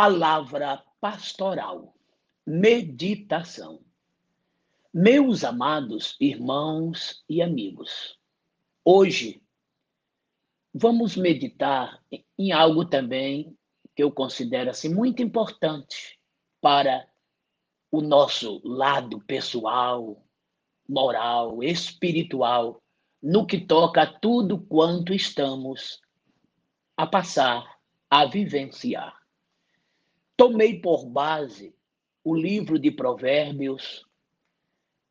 Palavra 0.00 0.80
pastoral, 1.00 1.92
meditação. 2.46 3.80
Meus 4.94 5.42
amados 5.42 6.16
irmãos 6.20 7.24
e 7.28 7.42
amigos, 7.42 8.16
hoje 8.84 9.42
vamos 10.72 11.16
meditar 11.16 12.00
em 12.38 12.52
algo 12.52 12.84
também 12.84 13.58
que 13.96 14.00
eu 14.04 14.12
considero 14.12 14.70
assim 14.70 14.88
muito 14.88 15.20
importante 15.20 16.16
para 16.60 17.04
o 17.90 18.00
nosso 18.00 18.60
lado 18.62 19.18
pessoal, 19.22 20.24
moral, 20.88 21.60
espiritual, 21.60 22.80
no 23.20 23.44
que 23.44 23.58
toca 23.58 24.02
a 24.02 24.06
tudo 24.06 24.60
quanto 24.60 25.12
estamos 25.12 26.00
a 26.96 27.04
passar, 27.04 27.80
a 28.08 28.26
vivenciar. 28.26 29.17
Tomei 30.38 30.78
por 30.78 31.04
base 31.04 31.74
o 32.22 32.32
livro 32.32 32.78
de 32.78 32.92
Provérbios, 32.92 34.06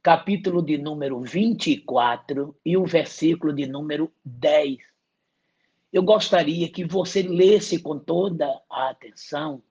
capítulo 0.01 0.61
de 0.63 0.77
número 0.77 1.19
24 1.19 2.55
e 2.63 2.77
o 2.77 2.85
versículo 2.85 3.51
de 3.51 3.67
número 3.67 4.09
10. 4.23 4.77
Eu 5.91 6.01
gostaria 6.01 6.69
que 6.69 6.85
você 6.85 7.23
lesse 7.23 7.77
com 7.79 7.99
toda 7.99 8.47
a 8.69 8.89
atenção. 8.89 9.61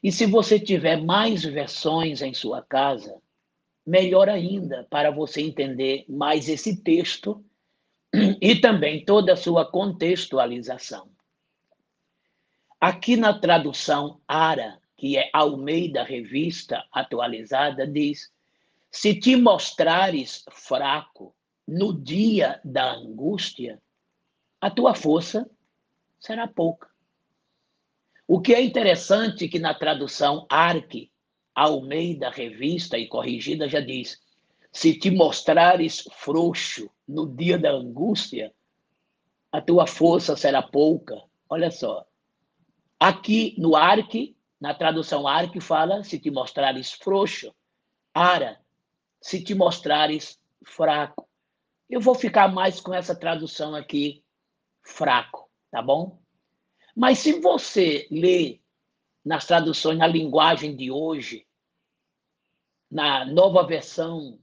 E 0.00 0.12
se 0.12 0.24
você 0.24 0.60
tiver 0.60 1.02
mais 1.02 1.42
versões 1.42 2.22
em 2.22 2.32
sua 2.32 2.62
casa, 2.62 3.20
melhor 3.84 4.28
ainda, 4.28 4.86
para 4.88 5.10
você 5.10 5.40
entender 5.40 6.04
mais 6.08 6.48
esse 6.48 6.80
texto 6.80 7.44
e 8.40 8.54
também 8.54 9.04
toda 9.04 9.32
a 9.32 9.36
sua 9.36 9.68
contextualização. 9.68 11.10
Aqui 12.80 13.16
na 13.16 13.36
tradução 13.36 14.20
ARA, 14.28 14.80
que 15.02 15.18
é 15.18 15.28
Almeida 15.32 16.04
Revista 16.04 16.86
Atualizada, 16.92 17.84
diz: 17.84 18.32
Se 18.88 19.12
te 19.18 19.34
mostrares 19.34 20.44
fraco 20.52 21.34
no 21.66 21.92
dia 21.92 22.60
da 22.62 22.92
angústia, 22.92 23.82
a 24.60 24.70
tua 24.70 24.94
força 24.94 25.50
será 26.20 26.46
pouca. 26.46 26.88
O 28.28 28.40
que 28.40 28.54
é 28.54 28.62
interessante 28.62 29.48
que 29.48 29.58
na 29.58 29.74
tradução 29.74 30.46
Arque, 30.48 31.10
Almeida 31.52 32.30
Revista 32.30 32.96
e 32.96 33.08
Corrigida 33.08 33.68
já 33.68 33.80
diz: 33.80 34.20
se 34.70 34.96
te 34.96 35.10
mostrares 35.10 36.04
frouxo 36.12 36.88
no 37.08 37.26
dia 37.26 37.58
da 37.58 37.72
angústia, 37.72 38.54
a 39.50 39.60
tua 39.60 39.84
força 39.84 40.36
será 40.36 40.62
pouca. 40.62 41.20
Olha 41.48 41.72
só. 41.72 42.06
Aqui 43.00 43.56
no 43.58 43.74
Arque, 43.74 44.36
na 44.62 44.72
tradução 44.72 45.26
Arque 45.26 45.60
fala: 45.60 46.04
se 46.04 46.20
te 46.20 46.30
mostrares 46.30 46.92
frouxo. 46.92 47.52
Ara, 48.14 48.60
se 49.20 49.42
te 49.42 49.56
mostrares 49.56 50.40
fraco. 50.64 51.28
Eu 51.90 52.00
vou 52.00 52.14
ficar 52.14 52.46
mais 52.46 52.80
com 52.80 52.94
essa 52.94 53.12
tradução 53.12 53.74
aqui, 53.74 54.22
fraco, 54.80 55.50
tá 55.68 55.82
bom? 55.82 56.22
Mas 56.94 57.18
se 57.18 57.40
você 57.40 58.06
ler 58.08 58.62
nas 59.24 59.46
traduções 59.46 59.98
na 59.98 60.06
linguagem 60.06 60.76
de 60.76 60.92
hoje, 60.92 61.44
na 62.88 63.24
nova 63.24 63.66
versão 63.66 64.38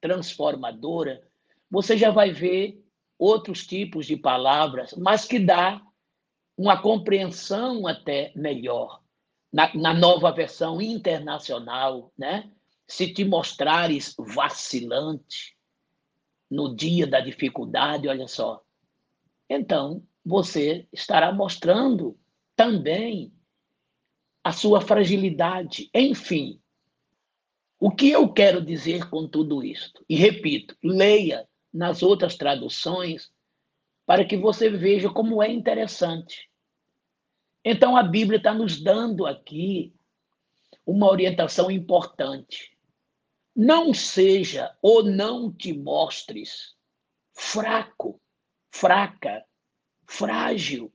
transformadora, 0.00 1.26
você 1.68 1.98
já 1.98 2.12
vai 2.12 2.30
ver 2.30 2.80
outros 3.18 3.66
tipos 3.66 4.06
de 4.06 4.16
palavras, 4.16 4.94
mas 4.94 5.24
que 5.24 5.40
dá 5.40 5.84
uma 6.56 6.80
compreensão 6.80 7.84
até 7.84 8.32
melhor 8.36 9.02
na, 9.52 9.74
na 9.74 9.94
nova 9.94 10.30
versão 10.32 10.80
internacional, 10.80 12.12
né? 12.16 12.50
Se 12.86 13.12
te 13.12 13.24
mostrares 13.24 14.14
vacilante 14.18 15.56
no 16.50 16.74
dia 16.74 17.06
da 17.06 17.20
dificuldade, 17.20 18.08
olha 18.08 18.26
só, 18.26 18.62
então 19.48 20.02
você 20.24 20.86
estará 20.92 21.32
mostrando 21.32 22.18
também 22.56 23.32
a 24.42 24.52
sua 24.52 24.80
fragilidade. 24.80 25.90
Enfim, 25.94 26.60
o 27.78 27.90
que 27.90 28.10
eu 28.10 28.32
quero 28.32 28.64
dizer 28.64 29.08
com 29.08 29.28
tudo 29.28 29.62
isto? 29.62 30.04
E 30.08 30.16
repito, 30.16 30.76
leia 30.82 31.48
nas 31.72 32.02
outras 32.02 32.36
traduções 32.36 33.30
para 34.06 34.24
que 34.24 34.36
você 34.36 34.70
veja 34.70 35.10
como 35.10 35.42
é 35.42 35.52
interessante. 35.52 36.47
Então, 37.64 37.96
a 37.96 38.02
Bíblia 38.02 38.38
está 38.38 38.54
nos 38.54 38.80
dando 38.80 39.26
aqui 39.26 39.94
uma 40.86 41.06
orientação 41.08 41.70
importante. 41.70 42.76
Não 43.54 43.92
seja 43.92 44.74
ou 44.80 45.02
não 45.02 45.52
te 45.52 45.72
mostres 45.72 46.76
fraco, 47.34 48.20
fraca, 48.70 49.44
frágil 50.06 50.92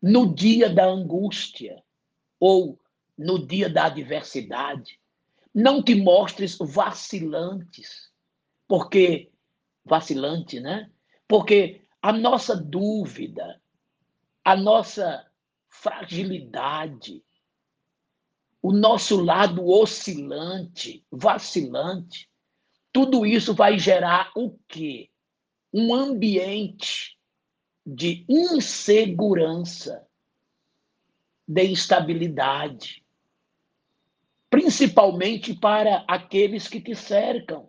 no 0.00 0.34
dia 0.34 0.68
da 0.68 0.84
angústia 0.84 1.82
ou 2.40 2.78
no 3.16 3.46
dia 3.46 3.68
da 3.68 3.86
adversidade. 3.86 5.00
Não 5.54 5.82
te 5.82 5.94
mostres 5.94 6.56
vacilantes, 6.58 8.10
porque 8.66 9.30
vacilante, 9.84 10.60
né? 10.60 10.90
Porque 11.28 11.86
a 12.02 12.12
nossa 12.12 12.56
dúvida, 12.56 13.60
a 14.44 14.56
nossa 14.56 15.26
fragilidade, 15.74 17.22
o 18.62 18.72
nosso 18.72 19.22
lado 19.22 19.68
oscilante, 19.68 21.04
vacilante, 21.10 22.30
tudo 22.92 23.26
isso 23.26 23.52
vai 23.52 23.78
gerar 23.78 24.30
o 24.36 24.56
quê? 24.68 25.10
Um 25.72 25.92
ambiente 25.92 27.18
de 27.84 28.24
insegurança, 28.28 30.06
de 31.46 31.64
instabilidade, 31.64 33.04
principalmente 34.48 35.52
para 35.52 36.04
aqueles 36.08 36.68
que 36.68 36.80
te 36.80 36.94
cercam. 36.94 37.68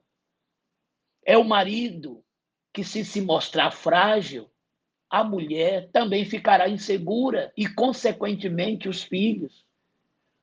É 1.26 1.38
o 1.38 1.44
marido 1.44 2.24
que, 2.72 2.84
se 2.84 3.04
se 3.04 3.20
mostrar 3.20 3.72
frágil, 3.72 4.50
a 5.10 5.24
mulher 5.24 5.90
também 5.92 6.26
ficará 6.26 6.68
insegura 6.68 7.52
e, 7.56 7.68
consequentemente, 7.68 8.90
os 8.90 9.04
filhos. 9.04 9.66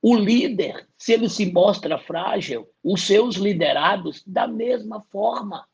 O 0.01 0.15
líder, 0.15 0.87
se 0.97 1.13
ele 1.13 1.29
se 1.29 1.51
mostra 1.51 1.97
frágil, 1.97 2.69
os 2.83 3.01
seus 3.01 3.35
liderados, 3.35 4.23
da 4.25 4.47
mesma 4.47 5.01
forma. 5.11 5.67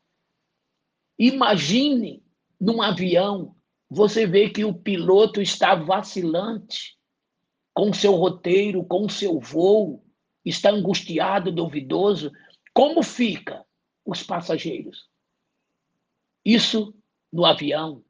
Imagine 1.18 2.22
num 2.60 2.80
avião, 2.80 3.56
você 3.88 4.26
vê 4.26 4.48
que 4.48 4.64
o 4.64 4.72
piloto 4.72 5.42
está 5.42 5.74
vacilante 5.74 6.96
com 7.74 7.92
seu 7.92 8.14
roteiro, 8.14 8.84
com 8.84 9.08
seu 9.08 9.40
voo, 9.40 10.04
está 10.44 10.70
angustiado, 10.70 11.50
duvidoso. 11.50 12.30
Como 12.72 13.02
fica 13.02 13.64
os 14.04 14.22
passageiros? 14.22 15.08
Isso 16.44 16.94
no 17.32 17.44
avião, 17.44 18.04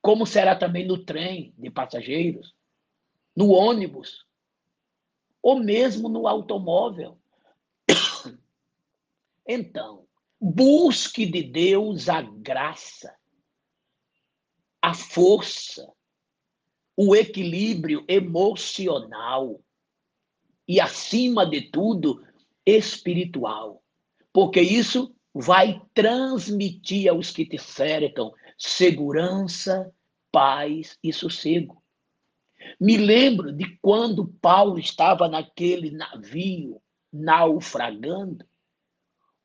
como 0.00 0.26
será 0.26 0.54
também 0.56 0.86
no 0.86 1.04
trem 1.04 1.52
de 1.58 1.70
passageiros, 1.70 2.54
no 3.34 3.50
ônibus, 3.50 4.26
ou 5.42 5.58
mesmo 5.58 6.08
no 6.08 6.26
automóvel. 6.26 7.18
Então, 9.50 10.06
busque 10.38 11.24
de 11.24 11.42
Deus 11.42 12.06
a 12.10 12.20
graça, 12.20 13.16
a 14.82 14.92
força, 14.92 15.90
o 16.94 17.16
equilíbrio 17.16 18.04
emocional 18.06 19.58
e, 20.66 20.78
acima 20.78 21.46
de 21.46 21.62
tudo, 21.70 22.22
espiritual, 22.66 23.82
porque 24.30 24.60
isso 24.60 25.14
vai 25.32 25.80
transmitir 25.94 27.08
aos 27.08 27.30
que 27.30 27.46
te 27.46 27.56
cercam 27.56 28.30
segurança, 28.58 29.94
paz 30.32 30.98
e 31.02 31.12
sossego. 31.12 31.82
Me 32.80 32.96
lembro 32.96 33.52
de 33.52 33.78
quando 33.80 34.26
Paulo 34.26 34.78
estava 34.78 35.28
naquele 35.28 35.92
navio 35.92 36.82
naufragando, 37.12 38.44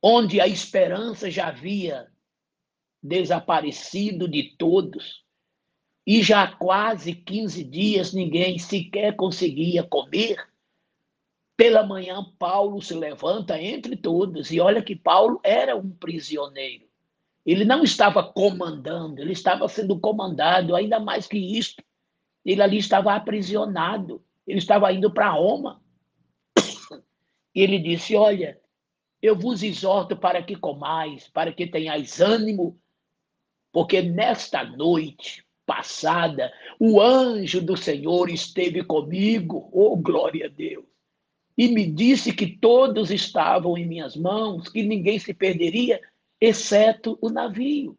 onde 0.01 0.41
a 0.41 0.47
esperança 0.47 1.29
já 1.29 1.47
havia 1.47 2.11
desaparecido 3.01 4.27
de 4.27 4.55
todos, 4.57 5.23
e 6.05 6.21
já 6.21 6.43
há 6.43 6.55
quase 6.55 7.13
15 7.13 7.63
dias 7.63 8.13
ninguém 8.13 8.57
sequer 8.57 9.15
conseguia 9.15 9.83
comer. 9.83 10.37
Pela 11.55 11.85
manhã, 11.85 12.25
Paulo 12.37 12.81
se 12.81 12.93
levanta 12.93 13.61
entre 13.61 13.95
todos, 13.95 14.51
e 14.51 14.59
olha 14.59 14.83
que 14.83 14.95
Paulo 14.95 15.39
era 15.43 15.77
um 15.77 15.91
prisioneiro. 15.91 16.92
Ele 17.45 17.65
não 17.65 17.83
estava 17.83 18.23
comandando, 18.23 19.21
ele 19.21 19.33
estava 19.33 19.67
sendo 19.67 19.99
comandado, 19.99 20.75
ainda 20.75 20.99
mais 20.99 21.27
que 21.27 21.37
isto. 21.37 21.83
Ele 22.45 22.61
ali 22.61 22.77
estava 22.77 23.13
aprisionado. 23.13 24.23
Ele 24.47 24.59
estava 24.59 24.91
indo 24.91 25.11
para 25.11 25.29
Roma. 25.29 25.81
E 27.55 27.61
ele 27.61 27.79
disse: 27.79 28.15
Olha, 28.15 28.59
eu 29.21 29.37
vos 29.37 29.63
exorto 29.63 30.15
para 30.17 30.41
que 30.43 30.55
comais, 30.55 31.29
para 31.29 31.53
que 31.53 31.67
tenhais 31.67 32.19
ânimo, 32.19 32.77
porque 33.71 34.01
nesta 34.01 34.63
noite 34.63 35.45
passada 35.65 36.51
o 36.77 36.99
anjo 36.99 37.61
do 37.61 37.77
Senhor 37.77 38.29
esteve 38.29 38.83
comigo, 38.83 39.69
oh 39.71 39.95
glória 39.95 40.47
a 40.47 40.49
Deus, 40.49 40.85
e 41.57 41.69
me 41.69 41.85
disse 41.89 42.33
que 42.33 42.47
todos 42.47 43.11
estavam 43.11 43.77
em 43.77 43.87
minhas 43.87 44.15
mãos, 44.17 44.67
que 44.67 44.83
ninguém 44.83 45.17
se 45.17 45.33
perderia, 45.33 46.01
exceto 46.43 47.17
o 47.21 47.29
navio. 47.29 47.97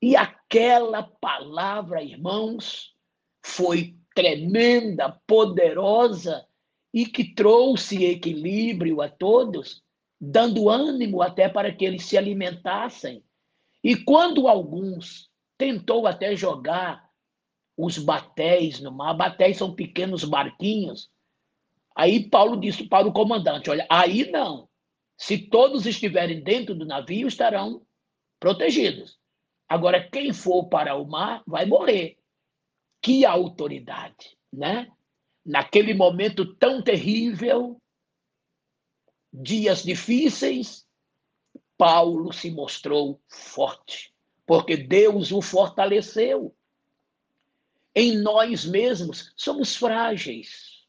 E 0.00 0.16
aquela 0.16 1.02
palavra, 1.02 2.02
irmãos, 2.02 2.96
foi 3.44 3.98
tremenda, 4.14 5.20
poderosa 5.26 6.46
e 6.92 7.04
que 7.04 7.34
trouxe 7.34 8.02
equilíbrio 8.02 9.02
a 9.02 9.10
todos, 9.10 9.82
dando 10.18 10.70
ânimo 10.70 11.20
até 11.20 11.46
para 11.46 11.70
que 11.70 11.84
eles 11.84 12.06
se 12.06 12.16
alimentassem. 12.16 13.22
E 13.82 13.94
quando 13.94 14.48
alguns 14.48 15.30
tentou 15.58 16.06
até 16.06 16.34
jogar 16.34 17.10
os 17.76 17.98
batéis 17.98 18.80
no 18.80 18.90
mar, 18.90 19.12
batéis 19.12 19.58
são 19.58 19.74
pequenos 19.74 20.24
barquinhos, 20.24 21.10
aí 21.94 22.26
Paulo 22.26 22.58
disse 22.58 22.84
para 22.84 23.06
o 23.06 23.12
comandante, 23.12 23.68
olha, 23.68 23.86
aí 23.90 24.30
não. 24.30 24.66
Se 25.16 25.38
todos 25.38 25.86
estiverem 25.86 26.42
dentro 26.42 26.74
do 26.74 26.84
navio, 26.84 27.28
estarão 27.28 27.86
protegidos. 28.40 29.18
Agora, 29.68 30.08
quem 30.08 30.32
for 30.32 30.68
para 30.68 30.96
o 30.96 31.06
mar 31.06 31.42
vai 31.46 31.64
morrer. 31.66 32.18
Que 33.00 33.24
autoridade, 33.24 34.36
né? 34.52 34.90
naquele 35.44 35.92
momento 35.92 36.54
tão 36.54 36.82
terrível, 36.82 37.80
dias 39.32 39.82
difíceis, 39.82 40.86
Paulo 41.76 42.32
se 42.32 42.50
mostrou 42.50 43.20
forte, 43.28 44.14
porque 44.46 44.76
Deus 44.76 45.32
o 45.32 45.42
fortaleceu. 45.42 46.56
Em 47.94 48.16
nós 48.16 48.64
mesmos 48.64 49.32
somos 49.36 49.76
frágeis. 49.76 50.84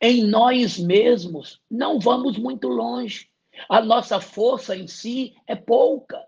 Em 0.00 0.24
nós 0.24 0.78
mesmos 0.78 1.62
não 1.70 1.98
vamos 1.98 2.36
muito 2.36 2.68
longe. 2.68 3.29
A 3.68 3.80
nossa 3.80 4.20
força 4.20 4.76
em 4.76 4.86
si 4.86 5.34
é 5.46 5.54
pouca. 5.54 6.24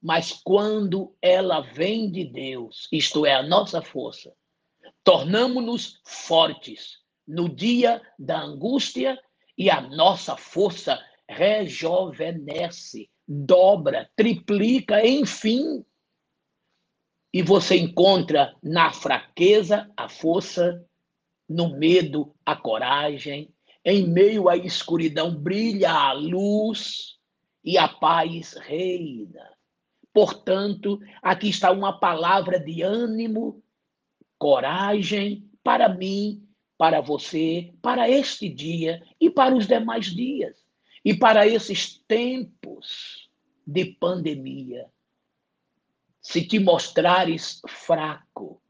Mas 0.00 0.32
quando 0.32 1.14
ela 1.22 1.60
vem 1.60 2.10
de 2.10 2.24
Deus, 2.24 2.88
isto 2.90 3.24
é, 3.24 3.34
a 3.34 3.42
nossa 3.42 3.80
força, 3.80 4.34
tornamos-nos 5.04 6.00
fortes 6.04 6.98
no 7.26 7.48
dia 7.48 8.02
da 8.18 8.40
angústia 8.40 9.18
e 9.56 9.70
a 9.70 9.80
nossa 9.80 10.36
força 10.36 11.00
rejuvenesce, 11.28 13.08
dobra, 13.26 14.10
triplica, 14.16 15.06
enfim. 15.06 15.84
E 17.32 17.42
você 17.42 17.76
encontra 17.76 18.54
na 18.62 18.92
fraqueza 18.92 19.90
a 19.96 20.08
força, 20.08 20.84
no 21.48 21.78
medo 21.78 22.34
a 22.44 22.56
coragem, 22.56 23.54
em 23.84 24.06
meio 24.06 24.48
à 24.48 24.56
escuridão 24.56 25.34
brilha 25.34 25.92
a 25.92 26.12
luz 26.12 27.18
e 27.64 27.76
a 27.76 27.88
paz 27.88 28.54
reina. 28.54 29.50
Portanto, 30.12 31.00
aqui 31.22 31.48
está 31.48 31.70
uma 31.70 31.98
palavra 31.98 32.60
de 32.60 32.82
ânimo 32.82 33.62
coragem 34.38 35.48
para 35.62 35.88
mim, 35.88 36.46
para 36.76 37.00
você, 37.00 37.72
para 37.80 38.10
este 38.10 38.48
dia 38.48 39.02
e 39.20 39.30
para 39.30 39.54
os 39.54 39.66
demais 39.66 40.06
dias 40.06 40.62
e 41.04 41.14
para 41.14 41.46
esses 41.46 41.98
tempos 42.06 43.30
de 43.66 43.84
pandemia. 43.84 44.90
Se 46.20 46.44
te 46.46 46.58
mostrares 46.58 47.60
fraco, 47.66 48.60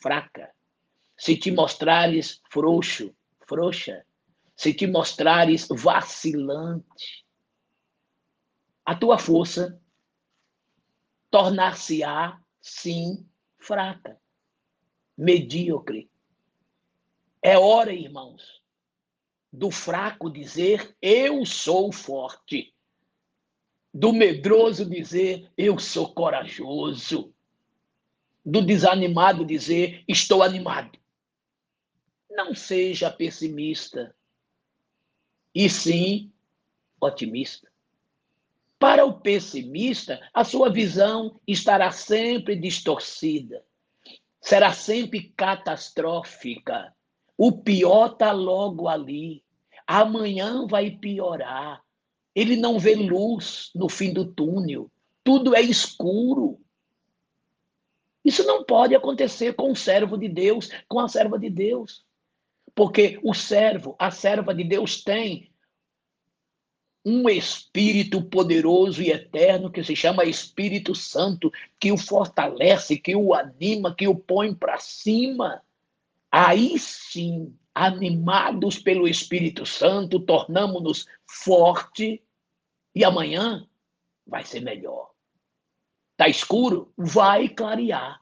fraca, 0.00 0.50
se 1.16 1.36
te 1.36 1.50
mostrares 1.50 2.40
frouxo, 2.50 3.14
frouxa, 3.46 4.04
se 4.60 4.74
te 4.74 4.86
mostrares 4.86 5.66
vacilante, 5.70 7.24
a 8.84 8.94
tua 8.94 9.16
força 9.16 9.80
tornar-se-á, 11.30 12.38
sim, 12.60 13.26
fraca 13.56 14.20
medíocre. 15.16 16.10
É 17.40 17.58
hora, 17.58 17.90
irmãos, 17.90 18.62
do 19.50 19.70
fraco 19.70 20.28
dizer 20.28 20.94
eu 21.00 21.46
sou 21.46 21.90
forte, 21.90 22.74
do 23.94 24.12
medroso 24.12 24.84
dizer 24.84 25.50
eu 25.56 25.78
sou 25.78 26.12
corajoso, 26.12 27.34
do 28.44 28.60
desanimado 28.60 29.42
dizer 29.42 30.04
estou 30.06 30.42
animado. 30.42 30.98
Não 32.30 32.54
seja 32.54 33.10
pessimista, 33.10 34.14
e 35.54 35.68
sim 35.68 36.30
otimista. 37.00 37.68
Para 38.78 39.04
o 39.04 39.20
pessimista, 39.20 40.20
a 40.32 40.42
sua 40.44 40.70
visão 40.70 41.38
estará 41.46 41.90
sempre 41.90 42.56
distorcida 42.56 43.62
será 44.40 44.72
sempre 44.72 45.32
catastrófica. 45.36 46.94
O 47.36 47.52
pior 47.52 48.12
está 48.12 48.32
logo 48.32 48.88
ali. 48.88 49.44
Amanhã 49.86 50.66
vai 50.66 50.90
piorar. 50.90 51.82
Ele 52.34 52.56
não 52.56 52.78
vê 52.78 52.94
luz 52.94 53.70
no 53.74 53.88
fim 53.88 54.12
do 54.12 54.24
túnel. 54.24 54.90
Tudo 55.22 55.54
é 55.54 55.60
escuro. 55.60 56.58
Isso 58.24 58.44
não 58.44 58.64
pode 58.64 58.94
acontecer 58.94 59.54
com 59.54 59.72
o 59.72 59.76
servo 59.76 60.16
de 60.16 60.28
Deus, 60.28 60.70
com 60.88 61.00
a 61.00 61.08
serva 61.08 61.38
de 61.38 61.50
Deus. 61.50 62.04
Porque 62.80 63.20
o 63.22 63.34
servo, 63.34 63.94
a 63.98 64.10
serva 64.10 64.54
de 64.54 64.64
Deus 64.64 65.04
tem 65.04 65.52
um 67.04 67.28
Espírito 67.28 68.22
poderoso 68.22 69.02
e 69.02 69.10
eterno 69.10 69.70
que 69.70 69.84
se 69.84 69.94
chama 69.94 70.24
Espírito 70.24 70.94
Santo, 70.94 71.52
que 71.78 71.92
o 71.92 71.98
fortalece, 71.98 72.98
que 72.98 73.14
o 73.14 73.34
anima, 73.34 73.94
que 73.94 74.08
o 74.08 74.14
põe 74.14 74.54
para 74.54 74.78
cima. 74.78 75.62
Aí 76.32 76.78
sim, 76.78 77.54
animados 77.74 78.78
pelo 78.78 79.06
Espírito 79.06 79.66
Santo, 79.66 80.18
tornamos-nos 80.18 81.04
forte 81.26 82.24
e 82.94 83.04
amanhã 83.04 83.68
vai 84.26 84.42
ser 84.42 84.60
melhor. 84.60 85.10
Tá 86.16 86.28
escuro? 86.28 86.94
Vai 86.96 87.46
clarear. 87.46 88.19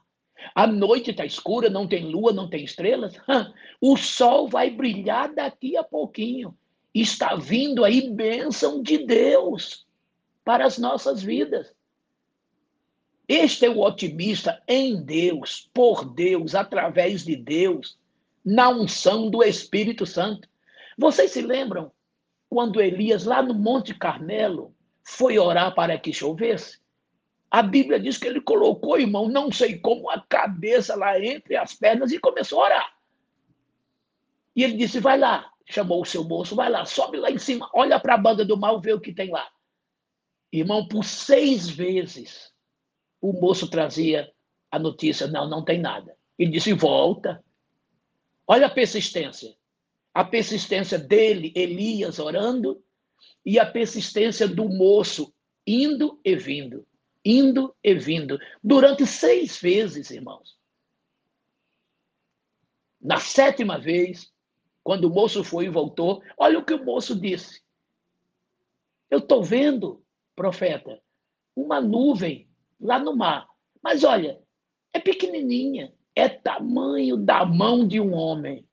A 0.55 0.65
noite 0.67 1.11
está 1.11 1.25
escura, 1.25 1.69
não 1.69 1.87
tem 1.87 2.05
lua, 2.05 2.33
não 2.33 2.49
tem 2.49 2.63
estrelas. 2.63 3.15
O 3.81 3.95
sol 3.95 4.47
vai 4.47 4.69
brilhar 4.69 5.33
daqui 5.33 5.77
a 5.77 5.83
pouquinho 5.83 6.55
está 6.93 7.35
vindo 7.35 7.85
aí 7.85 8.09
bênção 8.09 8.81
de 8.81 8.97
Deus 8.97 9.85
para 10.43 10.65
as 10.65 10.77
nossas 10.77 11.21
vidas. 11.21 11.73
Este 13.27 13.65
é 13.65 13.69
o 13.69 13.79
otimista 13.79 14.61
em 14.67 15.01
Deus, 15.03 15.69
por 15.71 16.03
Deus, 16.03 16.55
através 16.55 17.23
de 17.23 17.35
Deus, 17.35 17.97
na 18.43 18.69
unção 18.69 19.29
do 19.29 19.43
Espírito 19.43 20.05
Santo. 20.05 20.49
Vocês 20.97 21.31
se 21.31 21.41
lembram 21.41 21.91
quando 22.49 22.81
Elias, 22.81 23.25
lá 23.25 23.43
no 23.43 23.53
Monte 23.53 23.93
Carmelo, 23.93 24.73
foi 25.03 25.37
orar 25.37 25.75
para 25.75 25.99
que 25.99 26.11
chovesse? 26.11 26.79
A 27.51 27.63
Bíblia 27.63 27.99
diz 27.99 28.17
que 28.17 28.27
ele 28.27 28.41
colocou, 28.41 28.99
irmão, 28.99 29.27
não 29.27 29.51
sei 29.51 29.79
como, 29.79 30.09
a 30.09 30.21
cabeça 30.21 30.95
lá 30.95 31.19
entre 31.19 31.55
as 31.55 31.73
pernas 31.73 32.11
e 32.11 32.19
começou 32.19 32.61
a 32.61 32.65
orar. 32.65 32.93
E 34.55 34.63
ele 34.63 34.77
disse: 34.77 34.99
Vai 34.99 35.17
lá, 35.17 35.51
chamou 35.65 36.01
o 36.01 36.05
seu 36.05 36.23
moço, 36.23 36.55
vai 36.55 36.69
lá, 36.69 36.85
sobe 36.85 37.17
lá 37.17 37.31
em 37.31 37.39
cima, 37.39 37.69
olha 37.73 37.99
para 37.99 38.15
a 38.15 38.17
banda 38.17 38.45
do 38.45 38.57
mal, 38.57 38.79
vê 38.79 38.93
o 38.93 39.01
que 39.01 39.13
tem 39.13 39.31
lá. 39.31 39.49
Irmão, 40.51 40.87
por 40.87 41.03
seis 41.03 41.69
vezes 41.69 42.51
o 43.21 43.33
moço 43.33 43.67
trazia 43.67 44.31
a 44.71 44.77
notícia: 44.77 45.27
não, 45.27 45.49
não 45.49 45.63
tem 45.63 45.79
nada. 45.79 46.15
Ele 46.37 46.51
disse: 46.51 46.71
volta. 46.73 47.43
Olha 48.47 48.67
a 48.67 48.69
persistência. 48.69 49.55
A 50.13 50.23
persistência 50.23 50.97
dele, 50.97 51.53
Elias, 51.55 52.17
orando, 52.17 52.83
e 53.45 53.59
a 53.59 53.65
persistência 53.65 54.47
do 54.47 54.67
moço, 54.67 55.31
indo 55.65 56.19
e 56.25 56.35
vindo, 56.35 56.85
indo 57.29 57.75
e 57.83 57.93
vindo, 57.93 58.39
durante 58.63 59.05
seis 59.05 59.59
vezes, 59.59 60.09
irmãos. 60.09 60.57
Na 62.99 63.19
sétima 63.19 63.77
vez, 63.77 64.33
quando 64.83 65.05
o 65.05 65.13
moço 65.13 65.43
foi 65.43 65.65
e 65.65 65.69
voltou, 65.69 66.23
olha 66.37 66.57
o 66.57 66.65
que 66.65 66.73
o 66.73 66.83
moço 66.83 67.15
disse. 67.15 67.61
Eu 69.09 69.19
estou 69.19 69.43
vendo, 69.43 70.03
profeta, 70.35 70.99
uma 71.55 71.79
nuvem 71.79 72.49
lá 72.79 72.97
no 72.97 73.15
mar. 73.15 73.47
Mas 73.81 74.03
olha, 74.03 74.41
é 74.91 74.99
pequenininha, 74.99 75.93
é 76.15 76.27
tamanho 76.27 77.15
da 77.15 77.45
mão 77.45 77.87
de 77.87 77.99
um 77.99 78.13
homem. 78.13 78.65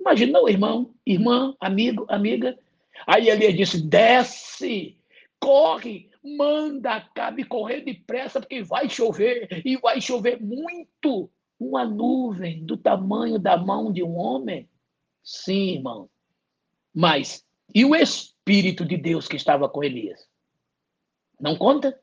Imagina 0.00 0.40
o 0.40 0.48
irmão, 0.48 0.94
irmã, 1.04 1.54
amigo, 1.60 2.06
amiga. 2.08 2.58
Aí 3.06 3.28
Elias 3.28 3.54
disse: 3.54 3.82
desce, 3.82 4.98
corre, 5.38 6.10
manda 6.36 6.94
Acabe 6.94 7.44
correr 7.44 7.82
depressa, 7.82 8.40
porque 8.40 8.62
vai 8.62 8.88
chover, 8.88 9.62
e 9.64 9.76
vai 9.76 10.00
chover 10.00 10.40
muito. 10.40 11.30
Uma 11.58 11.84
nuvem 11.84 12.64
do 12.64 12.76
tamanho 12.76 13.38
da 13.38 13.56
mão 13.56 13.92
de 13.92 14.02
um 14.02 14.16
homem. 14.16 14.68
Sim, 15.22 15.76
irmão. 15.76 16.10
Mas, 16.94 17.44
e 17.74 17.84
o 17.84 17.94
Espírito 17.94 18.84
de 18.84 18.96
Deus 18.96 19.26
que 19.26 19.36
estava 19.36 19.68
com 19.68 19.82
Elias? 19.82 20.26
Não 21.40 21.56
conta? 21.56 21.98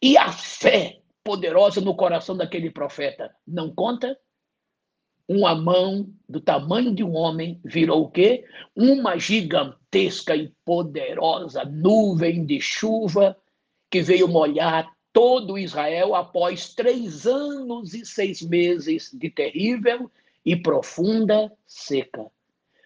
E 0.00 0.16
a 0.16 0.32
fé 0.32 1.00
poderosa 1.24 1.80
no 1.80 1.94
coração 1.94 2.36
daquele 2.36 2.70
profeta? 2.70 3.34
Não 3.46 3.74
conta? 3.74 4.18
Uma 5.32 5.54
mão 5.54 6.12
do 6.28 6.40
tamanho 6.40 6.92
de 6.92 7.04
um 7.04 7.14
homem 7.14 7.60
virou 7.64 8.02
o 8.02 8.10
quê? 8.10 8.44
Uma 8.74 9.16
gigantesca 9.16 10.34
e 10.34 10.52
poderosa 10.64 11.64
nuvem 11.64 12.44
de 12.44 12.60
chuva 12.60 13.36
que 13.88 14.02
veio 14.02 14.26
molhar 14.26 14.92
todo 15.12 15.56
Israel 15.56 16.16
após 16.16 16.74
três 16.74 17.28
anos 17.28 17.94
e 17.94 18.04
seis 18.04 18.42
meses 18.42 19.08
de 19.14 19.30
terrível 19.30 20.10
e 20.44 20.56
profunda 20.56 21.52
seca. 21.64 22.26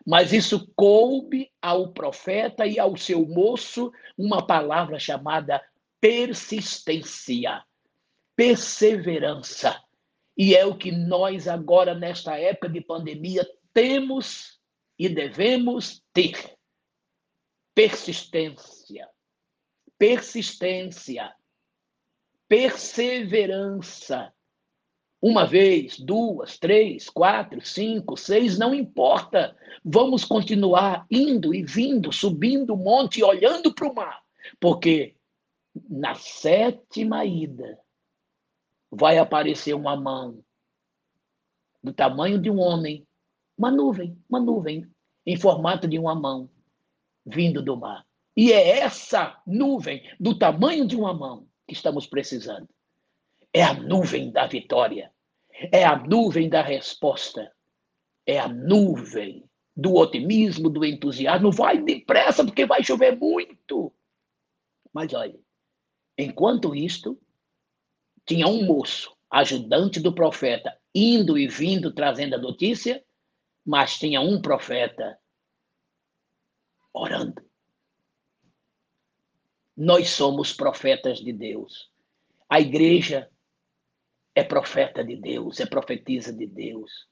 Mas 0.06 0.30
isso 0.30 0.70
coube 0.76 1.50
ao 1.62 1.94
profeta 1.94 2.66
e 2.66 2.78
ao 2.78 2.94
seu 2.94 3.26
moço 3.26 3.90
uma 4.18 4.46
palavra 4.46 4.98
chamada 4.98 5.62
persistência, 5.98 7.62
perseverança. 8.36 9.82
E 10.36 10.54
é 10.54 10.66
o 10.66 10.76
que 10.76 10.90
nós 10.90 11.46
agora, 11.46 11.94
nesta 11.94 12.36
época 12.38 12.68
de 12.68 12.80
pandemia, 12.80 13.46
temos 13.72 14.60
e 14.98 15.08
devemos 15.08 16.02
ter. 16.12 16.56
Persistência. 17.74 19.08
Persistência. 19.98 21.34
Perseverança. 22.48 24.32
Uma 25.20 25.46
vez, 25.46 25.98
duas, 25.98 26.58
três, 26.58 27.08
quatro, 27.08 27.64
cinco, 27.64 28.16
seis, 28.16 28.58
não 28.58 28.74
importa. 28.74 29.56
Vamos 29.82 30.24
continuar 30.24 31.06
indo 31.10 31.54
e 31.54 31.62
vindo, 31.62 32.12
subindo 32.12 32.74
o 32.74 32.76
monte 32.76 33.22
olhando 33.22 33.74
para 33.74 33.88
o 33.88 33.94
mar. 33.94 34.22
Porque 34.60 35.16
na 35.88 36.14
sétima 36.14 37.24
ida, 37.24 37.78
vai 38.94 39.18
aparecer 39.18 39.74
uma 39.74 39.96
mão 39.96 40.42
do 41.82 41.92
tamanho 41.92 42.40
de 42.40 42.50
um 42.50 42.58
homem, 42.58 43.06
uma 43.56 43.70
nuvem, 43.70 44.18
uma 44.28 44.40
nuvem 44.40 44.90
em 45.26 45.36
formato 45.36 45.86
de 45.86 45.98
uma 45.98 46.14
mão 46.14 46.48
vindo 47.26 47.62
do 47.62 47.76
mar. 47.76 48.06
E 48.36 48.52
é 48.52 48.80
essa 48.80 49.40
nuvem 49.46 50.02
do 50.18 50.36
tamanho 50.36 50.86
de 50.86 50.96
uma 50.96 51.14
mão 51.14 51.46
que 51.66 51.74
estamos 51.74 52.06
precisando. 52.06 52.68
É 53.52 53.62
a 53.62 53.74
nuvem 53.74 54.30
da 54.30 54.46
vitória. 54.46 55.12
É 55.72 55.84
a 55.84 55.96
nuvem 55.96 56.48
da 56.48 56.60
resposta. 56.60 57.52
É 58.26 58.38
a 58.38 58.48
nuvem 58.48 59.48
do 59.76 59.94
otimismo, 59.94 60.68
do 60.68 60.84
entusiasmo. 60.84 61.52
Vai 61.52 61.80
depressa, 61.80 62.44
porque 62.44 62.66
vai 62.66 62.82
chover 62.82 63.16
muito. 63.16 63.94
Mas 64.92 65.14
olha, 65.14 65.38
enquanto 66.18 66.74
isto, 66.74 67.18
tinha 68.26 68.46
um 68.46 68.64
moço, 68.64 69.14
ajudante 69.30 70.00
do 70.00 70.14
profeta, 70.14 70.78
indo 70.94 71.36
e 71.36 71.46
vindo 71.46 71.92
trazendo 71.92 72.34
a 72.34 72.38
notícia, 72.38 73.04
mas 73.64 73.98
tinha 73.98 74.20
um 74.20 74.40
profeta 74.40 75.18
orando. 76.92 77.42
Nós 79.76 80.10
somos 80.10 80.52
profetas 80.52 81.18
de 81.18 81.32
Deus. 81.32 81.90
A 82.48 82.60
igreja 82.60 83.28
é 84.34 84.44
profeta 84.44 85.02
de 85.04 85.16
Deus, 85.16 85.60
é 85.60 85.66
profetisa 85.66 86.32
de 86.32 86.46
Deus. 86.46 87.08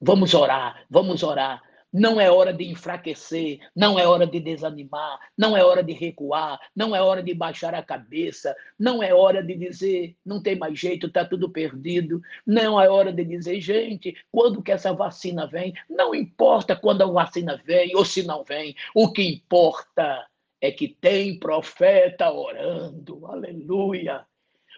Vamos 0.00 0.34
orar, 0.34 0.86
vamos 0.90 1.22
orar. 1.22 1.62
Não 1.92 2.20
é 2.20 2.30
hora 2.30 2.52
de 2.52 2.64
enfraquecer, 2.64 3.60
não 3.74 3.98
é 3.98 4.06
hora 4.06 4.26
de 4.26 4.38
desanimar, 4.40 5.18
não 5.36 5.56
é 5.56 5.64
hora 5.64 5.82
de 5.82 5.92
recuar, 5.92 6.60
não 6.74 6.94
é 6.94 7.00
hora 7.00 7.22
de 7.22 7.32
baixar 7.32 7.74
a 7.74 7.82
cabeça, 7.82 8.54
não 8.78 9.02
é 9.02 9.14
hora 9.14 9.42
de 9.42 9.54
dizer 9.54 10.14
não 10.24 10.42
tem 10.42 10.56
mais 10.56 10.78
jeito, 10.78 11.06
está 11.06 11.24
tudo 11.24 11.50
perdido, 11.50 12.20
não 12.46 12.80
é 12.80 12.88
hora 12.88 13.12
de 13.12 13.24
dizer, 13.24 13.60
gente, 13.60 14.14
quando 14.30 14.62
que 14.62 14.72
essa 14.72 14.92
vacina 14.92 15.46
vem? 15.46 15.72
Não 15.88 16.14
importa 16.14 16.76
quando 16.76 17.02
a 17.02 17.06
vacina 17.06 17.60
vem 17.64 17.96
ou 17.96 18.04
se 18.04 18.22
não 18.22 18.44
vem, 18.44 18.74
o 18.94 19.10
que 19.10 19.22
importa 19.22 20.26
é 20.60 20.70
que 20.70 20.88
tem 20.88 21.38
profeta 21.38 22.30
orando, 22.30 23.26
aleluia. 23.26 24.26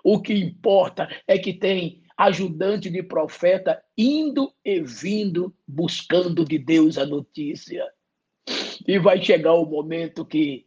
O 0.04 0.20
que 0.20 0.32
importa 0.32 1.08
é 1.26 1.38
que 1.38 1.52
tem 1.52 2.02
ajudante 2.20 2.90
de 2.90 3.02
profeta, 3.02 3.82
indo 3.96 4.52
e 4.62 4.82
vindo, 4.82 5.54
buscando 5.66 6.44
de 6.44 6.58
Deus 6.58 6.98
a 6.98 7.06
notícia. 7.06 7.90
E 8.86 8.98
vai 8.98 9.22
chegar 9.22 9.54
o 9.54 9.64
momento 9.64 10.26
que 10.26 10.66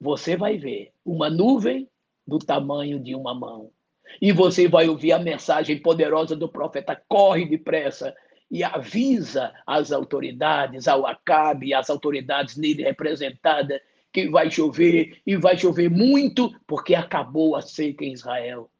você 0.00 0.34
vai 0.34 0.56
ver 0.56 0.92
uma 1.04 1.28
nuvem 1.28 1.86
do 2.26 2.38
tamanho 2.38 2.98
de 2.98 3.14
uma 3.14 3.34
mão. 3.34 3.70
E 4.18 4.32
você 4.32 4.66
vai 4.66 4.88
ouvir 4.88 5.12
a 5.12 5.18
mensagem 5.18 5.78
poderosa 5.78 6.34
do 6.34 6.48
profeta: 6.48 6.98
corre 7.06 7.44
depressa 7.44 8.14
e 8.50 8.64
avisa 8.64 9.52
as 9.66 9.92
autoridades, 9.92 10.88
ao 10.88 11.04
Acabe, 11.04 11.74
as 11.74 11.90
autoridades 11.90 12.56
nele 12.56 12.82
representadas, 12.82 13.78
que 14.10 14.30
vai 14.30 14.50
chover 14.50 15.20
e 15.26 15.36
vai 15.36 15.58
chover 15.58 15.90
muito, 15.90 16.50
porque 16.66 16.94
acabou 16.94 17.56
a 17.56 17.60
seca 17.60 18.06
em 18.06 18.14
Israel. 18.14 18.70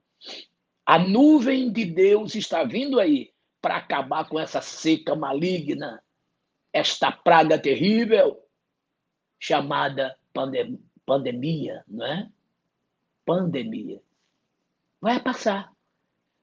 A 0.89 0.99
nuvem 0.99 1.71
de 1.71 1.85
Deus 1.85 2.35
está 2.35 2.65
vindo 2.65 2.99
aí 2.99 3.31
para 3.61 3.77
acabar 3.77 4.27
com 4.27 4.41
essa 4.41 4.63
seca 4.63 5.15
maligna, 5.15 6.03
esta 6.73 7.13
praga 7.13 7.59
terrível 7.59 8.43
chamada 9.39 10.17
pandem 10.33 10.83
pandemia, 11.05 11.85
não 11.87 12.07
é? 12.07 12.31
Pandemia. 13.23 14.01
Vai 14.99 15.21
passar. 15.21 15.71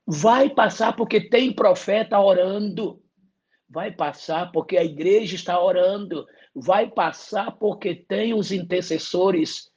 Vai 0.06 0.48
passar 0.52 0.96
porque 0.96 1.28
tem 1.28 1.52
profeta 1.52 2.20
orando. 2.20 3.02
Vai 3.68 3.92
passar 3.92 4.52
porque 4.52 4.78
a 4.78 4.84
igreja 4.84 5.34
está 5.34 5.60
orando. 5.60 6.24
Vai 6.54 6.88
passar 6.92 7.52
porque 7.54 7.96
tem 7.96 8.32
os 8.36 8.52
intercessores 8.52 9.72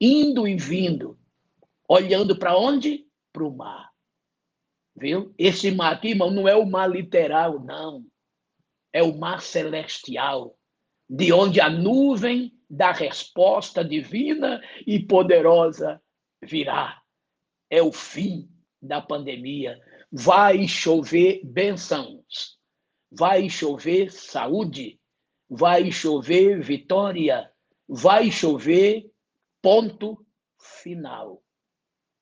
indo 0.00 0.48
e 0.48 0.56
vindo, 0.56 1.18
olhando 1.86 2.38
para 2.38 2.56
onde? 2.56 3.03
Para 3.34 3.44
o 3.44 3.54
mar. 3.54 3.90
Viu? 4.96 5.34
Esse 5.36 5.72
mar 5.72 5.92
aqui, 5.92 6.10
irmão, 6.10 6.30
não 6.30 6.48
é 6.48 6.54
o 6.54 6.64
mar 6.64 6.88
literal, 6.88 7.58
não. 7.58 8.06
É 8.92 9.02
o 9.02 9.18
mar 9.18 9.42
celestial, 9.42 10.56
de 11.10 11.32
onde 11.32 11.60
a 11.60 11.68
nuvem 11.68 12.56
da 12.70 12.92
resposta 12.92 13.84
divina 13.84 14.62
e 14.86 15.04
poderosa 15.04 16.00
virá. 16.40 17.02
É 17.68 17.82
o 17.82 17.92
fim 17.92 18.48
da 18.80 19.02
pandemia. 19.02 19.80
Vai 20.12 20.68
chover 20.68 21.40
bênçãos, 21.44 22.56
vai 23.10 23.50
chover 23.50 24.12
saúde, 24.12 25.00
vai 25.50 25.90
chover 25.90 26.62
vitória, 26.62 27.50
vai 27.88 28.30
chover 28.30 29.10
ponto 29.60 30.24
final 30.56 31.42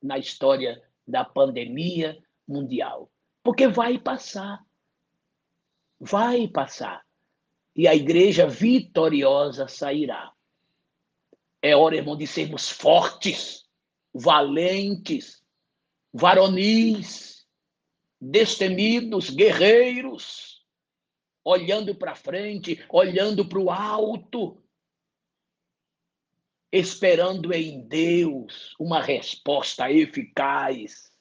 na 0.03 0.19
história 0.19 0.83
da 1.07 1.25
pandemia 1.25 2.19
mundial. 2.47 3.11
Porque 3.43 3.67
vai 3.67 3.99
passar. 3.99 4.65
Vai 5.99 6.49
passar. 6.49 7.05
E 7.75 7.89
a 7.89 7.95
igreja 7.95 8.47
vitoriosa 8.47 9.67
sairá. 9.67 10.33
É 11.61 11.77
hora, 11.77 11.97
irmão, 11.97 12.17
de 12.17 12.27
sermos 12.27 12.69
fortes, 12.69 13.69
valentes, 14.13 15.43
varonis, 16.13 17.47
destemidos, 18.21 19.31
guerreiros, 19.31 20.65
olhando 21.45 21.95
para 21.95 22.15
frente, 22.15 22.85
olhando 22.89 23.49
para 23.49 23.59
o 23.59 23.71
alto, 23.71 24.62
esperando 26.73 27.53
em 27.53 27.87
Deus 27.87 28.75
uma 28.81 29.03
resposta 29.03 29.93
eficaz. 29.93 31.13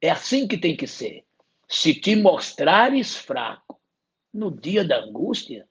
É 0.00 0.10
assim 0.10 0.46
que 0.46 0.56
tem 0.56 0.76
que 0.76 0.86
ser. 0.86 1.24
Se 1.68 1.92
te 1.92 2.14
mostrares 2.14 3.16
fraco 3.16 3.80
no 4.32 4.50
dia 4.50 4.84
da 4.84 5.00
angústia, 5.00 5.68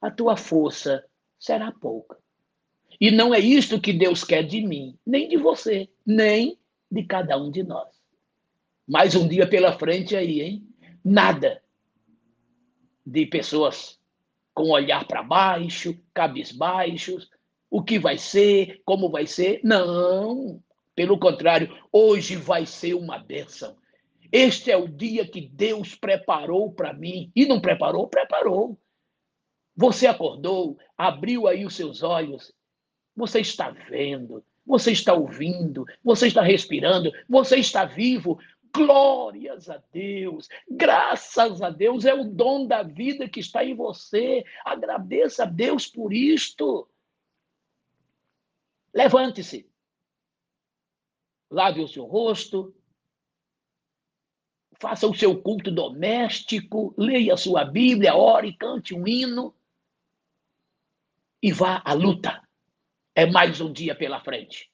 a 0.00 0.10
tua 0.10 0.36
força 0.36 1.04
será 1.38 1.72
pouca. 1.72 2.18
E 3.00 3.10
não 3.10 3.34
é 3.34 3.40
isto 3.40 3.80
que 3.80 3.92
Deus 3.92 4.22
quer 4.22 4.42
de 4.42 4.60
mim, 4.60 4.98
nem 5.04 5.28
de 5.28 5.36
você, 5.36 5.88
nem 6.04 6.58
de 6.90 7.04
cada 7.04 7.38
um 7.38 7.50
de 7.50 7.62
nós. 7.62 7.88
Mais 8.86 9.14
um 9.14 9.26
dia 9.26 9.48
pela 9.48 9.78
frente 9.78 10.14
aí, 10.14 10.42
hein? 10.42 10.68
Nada, 11.02 11.62
de 13.04 13.26
pessoas 13.26 13.98
com 14.54 14.70
olhar 14.70 15.06
para 15.06 15.22
baixo, 15.22 15.98
cabisbaixos, 16.14 17.28
o 17.70 17.82
que 17.82 17.98
vai 17.98 18.16
ser, 18.16 18.80
como 18.84 19.10
vai 19.10 19.26
ser. 19.26 19.60
Não, 19.64 20.62
pelo 20.94 21.18
contrário, 21.18 21.76
hoje 21.92 22.36
vai 22.36 22.64
ser 22.64 22.94
uma 22.94 23.18
bênção. 23.18 23.76
Este 24.30 24.70
é 24.70 24.76
o 24.76 24.88
dia 24.88 25.26
que 25.26 25.40
Deus 25.40 25.94
preparou 25.94 26.72
para 26.72 26.92
mim. 26.92 27.30
E 27.34 27.46
não 27.46 27.60
preparou? 27.60 28.08
Preparou. 28.08 28.78
Você 29.76 30.06
acordou, 30.06 30.78
abriu 30.96 31.48
aí 31.48 31.66
os 31.66 31.74
seus 31.74 32.02
olhos, 32.02 32.52
você 33.16 33.40
está 33.40 33.70
vendo, 33.70 34.44
você 34.64 34.92
está 34.92 35.12
ouvindo, 35.12 35.84
você 36.02 36.28
está 36.28 36.42
respirando, 36.42 37.12
você 37.28 37.56
está 37.56 37.84
vivo. 37.84 38.38
Glórias 38.74 39.70
a 39.70 39.80
Deus, 39.92 40.48
graças 40.68 41.62
a 41.62 41.70
Deus, 41.70 42.04
é 42.04 42.12
o 42.12 42.24
dom 42.24 42.66
da 42.66 42.82
vida 42.82 43.28
que 43.28 43.38
está 43.38 43.64
em 43.64 43.72
você. 43.72 44.44
Agradeça 44.64 45.44
a 45.44 45.46
Deus 45.46 45.86
por 45.86 46.12
isto. 46.12 46.88
Levante-se, 48.92 49.70
lave 51.48 51.80
o 51.80 51.88
seu 51.88 52.04
rosto, 52.04 52.74
faça 54.80 55.06
o 55.06 55.14
seu 55.14 55.40
culto 55.40 55.70
doméstico, 55.70 56.92
leia 56.98 57.34
a 57.34 57.36
sua 57.36 57.64
Bíblia, 57.64 58.16
ore, 58.16 58.56
cante 58.56 58.92
um 58.92 59.06
hino 59.06 59.54
e 61.40 61.52
vá 61.52 61.80
à 61.84 61.92
luta. 61.92 62.42
É 63.14 63.24
mais 63.24 63.60
um 63.60 63.72
dia 63.72 63.94
pela 63.94 64.20
frente. 64.20 64.73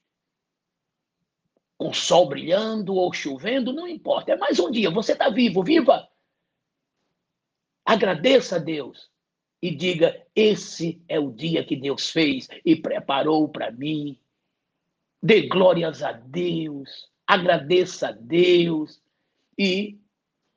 Com 1.81 1.91
sol 1.91 2.29
brilhando 2.29 2.93
ou 2.93 3.11
chovendo, 3.11 3.73
não 3.73 3.87
importa. 3.87 4.33
É 4.33 4.37
mais 4.37 4.59
um 4.59 4.69
dia. 4.69 4.91
Você 4.91 5.13
está 5.13 5.31
vivo, 5.31 5.63
viva. 5.63 6.07
Agradeça 7.83 8.57
a 8.57 8.59
Deus 8.59 9.09
e 9.59 9.75
diga: 9.75 10.23
Esse 10.35 11.01
é 11.07 11.19
o 11.19 11.31
dia 11.31 11.65
que 11.65 11.75
Deus 11.75 12.11
fez 12.11 12.47
e 12.63 12.75
preparou 12.75 13.49
para 13.49 13.71
mim. 13.71 14.15
Dê 15.23 15.47
glórias 15.47 16.03
a 16.03 16.11
Deus, 16.11 17.09
agradeça 17.25 18.09
a 18.09 18.11
Deus 18.11 19.01
e, 19.57 19.99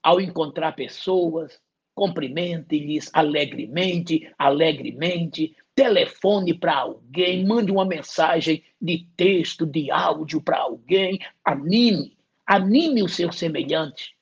ao 0.02 0.20
encontrar 0.20 0.72
pessoas, 0.72 1.58
cumprimente-lhes 1.94 3.08
alegremente, 3.14 4.30
alegremente, 4.36 5.56
telefone 5.74 6.54
para 6.54 6.76
alguém, 6.76 7.44
mande 7.44 7.72
uma 7.72 7.84
mensagem 7.84 8.62
de 8.80 9.06
texto, 9.16 9.66
de 9.66 9.90
áudio 9.90 10.40
para 10.40 10.58
alguém, 10.58 11.18
anime, 11.44 12.16
anime 12.46 13.02
o 13.02 13.08
seu 13.08 13.32
semelhante. 13.32 14.16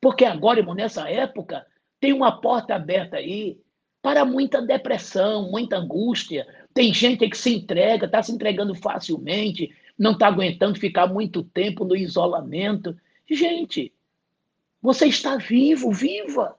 Porque 0.00 0.24
agora, 0.24 0.60
irmão, 0.60 0.74
nessa 0.74 1.08
época, 1.08 1.66
tem 2.00 2.12
uma 2.12 2.40
porta 2.40 2.74
aberta 2.74 3.16
aí 3.16 3.58
para 4.02 4.24
muita 4.24 4.62
depressão, 4.62 5.50
muita 5.50 5.78
angústia. 5.78 6.46
Tem 6.72 6.92
gente 6.92 7.28
que 7.28 7.36
se 7.36 7.54
entrega, 7.54 8.06
está 8.06 8.22
se 8.22 8.32
entregando 8.32 8.74
facilmente, 8.74 9.74
não 9.98 10.12
está 10.12 10.28
aguentando 10.28 10.78
ficar 10.78 11.06
muito 11.06 11.42
tempo 11.42 11.84
no 11.84 11.96
isolamento. 11.96 12.96
Gente, 13.28 13.92
você 14.80 15.06
está 15.06 15.36
vivo, 15.36 15.90
viva. 15.90 16.56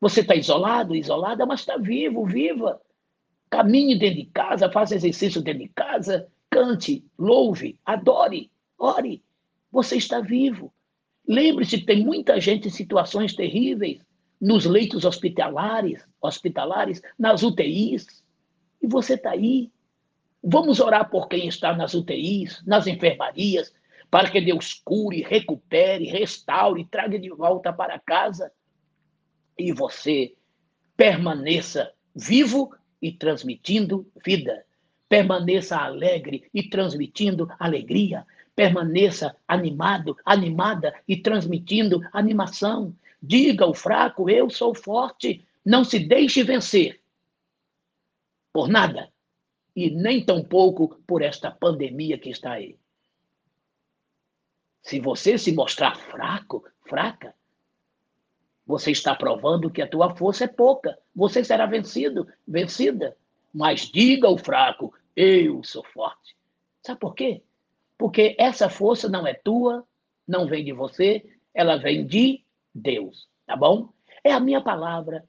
Você 0.00 0.20
está 0.20 0.34
isolado, 0.34 0.96
isolada, 0.96 1.46
mas 1.46 1.60
está 1.60 1.76
vivo, 1.76 2.24
viva. 2.24 2.80
Caminhe 3.50 3.98
dentro 3.98 4.16
de 4.16 4.26
casa, 4.26 4.70
faça 4.70 4.94
exercício 4.94 5.42
dentro 5.42 5.64
de 5.64 5.68
casa, 5.68 6.28
cante, 6.48 7.04
louve, 7.18 7.78
adore, 7.84 8.50
ore. 8.78 9.24
Você 9.72 9.96
está 9.96 10.20
vivo. 10.20 10.72
Lembre-se 11.26 11.78
que 11.78 11.86
tem 11.86 12.04
muita 12.04 12.40
gente 12.40 12.68
em 12.68 12.70
situações 12.70 13.34
terríveis, 13.34 14.00
nos 14.40 14.64
leitos 14.64 15.04
hospitalares, 15.04 16.04
hospitalares, 16.20 17.02
nas 17.18 17.42
UTIs. 17.42 18.24
E 18.80 18.86
você 18.86 19.14
está 19.14 19.32
aí. 19.32 19.70
Vamos 20.42 20.80
orar 20.80 21.10
por 21.10 21.28
quem 21.28 21.46
está 21.46 21.76
nas 21.76 21.92
UTIs, 21.92 22.62
nas 22.66 22.86
enfermarias, 22.86 23.72
para 24.10 24.30
que 24.30 24.40
Deus 24.40 24.74
cure, 24.84 25.22
recupere, 25.22 26.06
restaure, 26.06 26.84
traga 26.86 27.18
de 27.18 27.28
volta 27.28 27.72
para 27.72 27.98
casa. 27.98 28.50
E 29.58 29.72
você 29.72 30.34
permaneça 30.96 31.92
vivo 32.14 32.74
e 33.00 33.12
transmitindo 33.12 34.06
vida. 34.24 34.64
Permaneça 35.08 35.76
alegre 35.76 36.48
e 36.54 36.62
transmitindo 36.62 37.50
alegria. 37.58 38.26
Permaneça 38.54 39.36
animado, 39.46 40.16
animada 40.24 40.94
e 41.08 41.16
transmitindo 41.16 42.00
animação. 42.12 42.94
Diga 43.22 43.64
ao 43.64 43.74
fraco: 43.74 44.28
Eu 44.28 44.50
sou 44.50 44.74
forte. 44.74 45.44
Não 45.64 45.84
se 45.84 45.98
deixe 45.98 46.42
vencer 46.42 47.00
por 48.52 48.68
nada 48.68 49.10
e 49.74 49.90
nem 49.90 50.24
tampouco 50.24 51.00
por 51.06 51.22
esta 51.22 51.50
pandemia 51.50 52.18
que 52.18 52.30
está 52.30 52.52
aí. 52.52 52.78
Se 54.82 54.98
você 54.98 55.38
se 55.38 55.52
mostrar 55.52 55.96
fraco, 55.96 56.64
fraca, 56.86 57.34
você 58.66 58.90
está 58.90 59.14
provando 59.14 59.70
que 59.70 59.82
a 59.82 59.88
tua 59.88 60.14
força 60.14 60.44
é 60.44 60.48
pouca. 60.48 60.98
Você 61.20 61.44
será 61.44 61.66
vencido, 61.66 62.26
vencida. 62.48 63.14
Mas 63.52 63.82
diga 63.82 64.26
ao 64.26 64.38
fraco: 64.38 64.94
eu 65.14 65.62
sou 65.62 65.84
forte. 65.84 66.34
Sabe 66.80 66.98
por 66.98 67.14
quê? 67.14 67.42
Porque 67.98 68.34
essa 68.38 68.70
força 68.70 69.06
não 69.06 69.26
é 69.26 69.34
tua, 69.34 69.86
não 70.26 70.46
vem 70.46 70.64
de 70.64 70.72
você, 70.72 71.22
ela 71.52 71.76
vem 71.76 72.06
de 72.06 72.42
Deus, 72.74 73.28
tá 73.44 73.54
bom? 73.54 73.92
É 74.24 74.32
a 74.32 74.40
minha 74.40 74.62
palavra, 74.62 75.28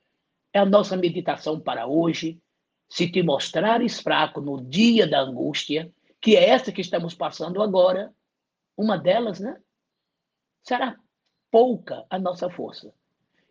é 0.54 0.60
a 0.60 0.66
nossa 0.66 0.96
meditação 0.96 1.60
para 1.60 1.86
hoje. 1.86 2.42
Se 2.88 3.12
te 3.12 3.22
mostrares 3.22 4.00
fraco 4.00 4.40
no 4.40 4.64
dia 4.64 5.06
da 5.06 5.20
angústia, 5.20 5.92
que 6.22 6.38
é 6.38 6.48
essa 6.48 6.72
que 6.72 6.80
estamos 6.80 7.14
passando 7.14 7.62
agora, 7.62 8.14
uma 8.78 8.98
delas, 8.98 9.42
né? 9.42 9.60
Será 10.64 10.96
pouca 11.52 12.06
a 12.10 12.18
nossa 12.18 12.50
força. 12.50 12.94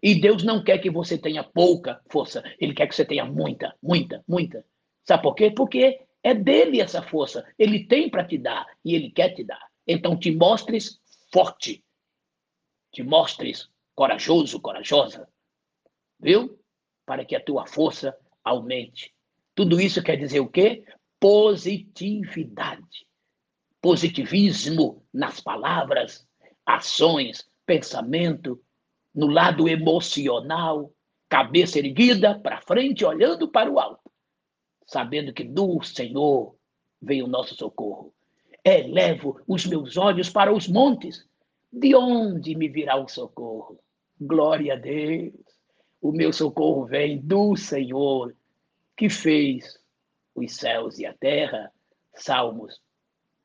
E 0.03 0.21
Deus 0.21 0.43
não 0.43 0.63
quer 0.63 0.79
que 0.79 0.91
você 0.91 1.19
tenha 1.19 1.45
pouca 1.45 2.01
força, 2.11 2.43
Ele 2.59 2.75
quer 2.75 2.87
que 2.87 2.95
você 2.95 3.05
tenha 3.05 3.25
muita, 3.25 3.75
muita, 3.83 4.25
muita. 4.27 4.65
Sabe 5.05 5.23
por 5.23 5.35
quê? 5.35 5.51
Porque 5.51 6.01
é 6.23 6.35
dele 6.35 6.81
essa 6.81 7.03
força. 7.03 7.47
Ele 7.59 7.87
tem 7.87 8.09
para 8.09 8.25
te 8.25 8.39
dar 8.39 8.67
e 8.85 8.95
Ele 8.95 9.11
quer 9.11 9.35
te 9.35 9.45
dar. 9.45 9.61
Então 9.87 10.17
te 10.17 10.31
mostres 10.31 11.01
forte, 11.33 11.85
te 12.93 13.03
mostres 13.03 13.69
corajoso, 13.95 14.61
corajosa, 14.61 15.29
viu? 16.19 16.59
Para 17.05 17.25
que 17.25 17.37
a 17.37 17.45
tua 17.45 17.67
força 17.67 18.17
aumente. 18.43 19.15
Tudo 19.55 19.81
isso 19.81 20.03
quer 20.03 20.17
dizer 20.17 20.41
o 20.41 20.49
quê? 20.49 20.85
Positividade. 21.19 23.07
Positivismo 23.81 25.05
nas 25.13 25.41
palavras, 25.41 26.27
ações, 26.65 27.49
pensamento, 27.67 28.63
no 29.15 29.27
lado 29.27 29.69
emocional, 29.69 30.93
cabeça 31.29 31.79
erguida 31.79 32.39
para 32.39 32.61
frente, 32.61 33.05
olhando 33.05 33.49
para 33.49 33.71
o 33.71 33.79
alto, 33.79 34.11
sabendo 34.87 35.33
que 35.33 35.45
do 35.45 35.83
Senhor 35.83 36.57
vem 37.01 37.23
o 37.23 37.29
nosso 37.29 37.55
socorro. 37.55 38.13
Elevo 38.65 39.41
os 39.47 39.65
meus 39.67 39.97
olhos 39.97 40.29
para 40.29 40.53
os 40.53 40.69
montes, 40.69 41.27
de 41.73 41.95
onde 41.95 42.55
me 42.55 42.69
virá 42.69 42.97
o 42.97 43.09
socorro? 43.09 43.79
Glória 44.21 44.75
a 44.75 44.77
Deus. 44.77 45.33
O 46.01 46.13
meu 46.13 46.33
socorro 46.33 46.85
vem 46.85 47.19
do 47.19 47.57
Senhor, 47.57 48.35
que 48.97 49.09
fez 49.09 49.79
os 50.35 50.55
céus 50.57 50.99
e 50.99 51.07
a 51.07 51.15
terra. 51.15 51.73
Salmos 52.15 52.81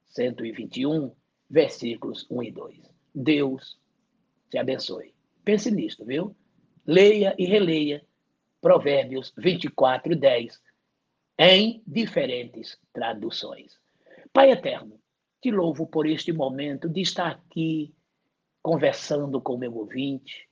121, 0.08 1.12
versículos 1.50 2.26
1 2.30 2.44
e 2.44 2.52
2. 2.52 2.82
Deus 3.14 3.80
te 4.50 4.58
abençoe. 4.58 5.15
Pense 5.46 5.70
nisto, 5.70 6.04
viu? 6.04 6.36
Leia 6.86 7.36
e 7.38 7.46
releia 7.46 8.04
Provérbios 8.60 9.32
24, 9.38 10.16
10, 10.16 10.60
em 11.38 11.84
diferentes 11.86 12.80
traduções. 12.92 13.80
Pai 14.34 14.50
eterno, 14.50 15.00
te 15.40 15.52
louvo 15.52 15.86
por 15.86 16.08
este 16.08 16.34
momento 16.34 16.90
de 16.90 17.02
estar 17.02 17.28
aqui 17.28 17.94
conversando 18.64 19.40
com 19.40 19.58
meu 19.58 19.76
ouvinte, 19.76 20.50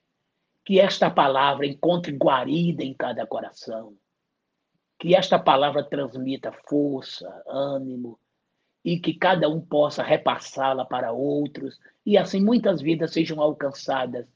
que 0.64 0.80
esta 0.80 1.10
palavra 1.10 1.66
encontre 1.66 2.16
guarida 2.16 2.84
em 2.84 2.94
cada 2.94 3.26
coração, 3.26 3.98
que 5.00 5.16
esta 5.16 5.40
palavra 5.40 5.84
transmita 5.84 6.52
força, 6.70 7.44
ânimo, 7.48 8.20
e 8.86 9.00
que 9.00 9.16
cada 9.16 9.50
um 9.50 9.60
possa 9.60 10.04
repassá-la 10.04 10.86
para 10.86 11.12
outros, 11.12 11.80
e 12.06 12.16
assim 12.16 12.40
muitas 12.40 12.80
vidas 12.80 13.12
sejam 13.12 13.42
alcançadas 13.42 14.28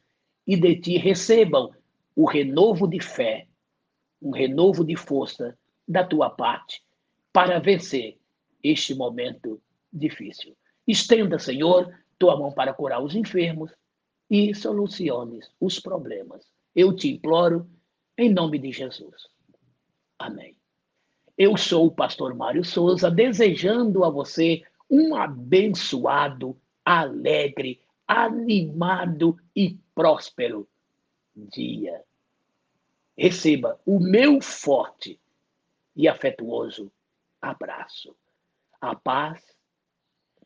e 0.48 0.56
de 0.56 0.76
ti 0.78 0.98
recebam 0.98 1.72
o 2.16 2.26
renovo 2.26 2.88
de 2.88 3.02
fé, 3.02 3.48
um 4.22 4.32
renovo 4.32 4.84
de 4.84 4.96
força 4.96 5.58
da 5.88 6.04
tua 6.04 6.30
parte 6.30 6.82
para 7.34 7.60
vencer 7.60 8.18
este 8.64 8.96
momento 8.96 9.62
difícil. 9.92 10.56
Estenda, 10.88 11.38
Senhor, 11.38 11.94
tua 12.18 12.38
mão 12.38 12.52
para 12.52 12.74
curar 12.74 13.04
os 13.04 13.14
enfermos 13.16 13.72
e 14.30 14.56
soluciones 14.56 15.52
os 15.60 15.80
problemas. 15.80 16.46
Eu 16.76 16.96
te 16.96 17.10
imploro 17.10 17.70
Em 18.18 18.34
nome 18.34 18.58
de 18.58 18.72
Jesus. 18.72 19.28
Amém. 20.18 20.56
Eu 21.38 21.56
sou 21.56 21.86
o 21.86 21.92
pastor 21.92 22.34
Mário 22.34 22.64
Souza, 22.64 23.12
desejando 23.12 24.04
a 24.04 24.10
você 24.10 24.64
um 24.90 25.16
abençoado, 25.16 26.58
alegre, 26.84 27.80
animado 28.08 29.38
e 29.56 29.78
próspero 29.93 30.67
dia. 31.36 32.04
Receba 33.17 33.80
o 33.86 34.00
meu 34.00 34.41
forte 34.41 35.20
e 35.96 36.08
afetuoso 36.08 36.91
abraço. 37.41 38.15
A 38.80 38.96
paz 38.96 39.43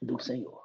do 0.02 0.20
Senhor. 0.20 0.61